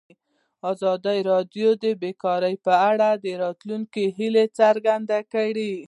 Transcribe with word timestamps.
ازادي 0.71 1.17
راډیو 1.31 1.69
د 1.83 1.85
بیکاري 2.01 2.55
په 2.65 2.73
اړه 2.89 3.09
د 3.23 3.25
راتلونکي 3.43 4.03
هیلې 4.17 4.45
څرګندې 4.59 5.19
کړې. 5.33 5.73